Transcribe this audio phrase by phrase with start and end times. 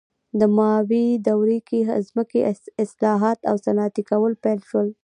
[0.39, 0.91] د ماو
[1.27, 2.39] دورې کې ځمکې
[2.83, 4.87] اصلاحات او صنعتي کول پیل شول.